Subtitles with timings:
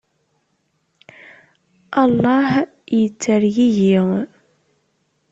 [2.03, 2.49] Allah
[2.99, 3.97] yettergigi!